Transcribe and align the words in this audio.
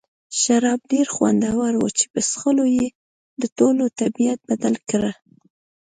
شراب 0.39 0.81
ډېر 0.93 1.07
خوندور 1.15 1.71
وو 1.77 1.89
چې 1.97 2.05
په 2.13 2.19
څښلو 2.29 2.65
یې 2.77 2.87
د 3.41 3.43
ټولو 3.57 3.83
طبیعت 3.99 4.39
بدل 4.49 4.75
کړ. 4.89 5.03